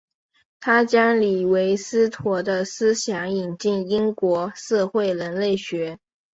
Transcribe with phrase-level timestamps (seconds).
[0.59, 5.99] 他将李维史陀的思想引进英国社会人类学。